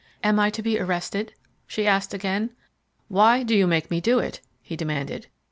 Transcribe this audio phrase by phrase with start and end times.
[0.23, 1.35] "Am I to be arrested?"
[1.67, 2.53] she asked again.
[3.07, 5.27] "Why do you make me do it?" he demanded.